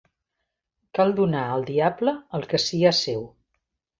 [0.99, 3.21] Cal donar al diable el que sia seu